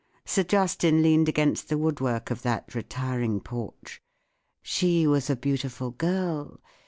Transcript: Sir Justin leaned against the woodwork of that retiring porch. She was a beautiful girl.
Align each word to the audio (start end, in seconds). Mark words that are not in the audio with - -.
Sir 0.25 0.41
Justin 0.41 1.03
leaned 1.03 1.29
against 1.29 1.69
the 1.69 1.77
woodwork 1.77 2.31
of 2.31 2.41
that 2.41 2.73
retiring 2.73 3.39
porch. 3.39 4.01
She 4.63 5.05
was 5.05 5.29
a 5.29 5.35
beautiful 5.35 5.91
girl. 5.91 6.59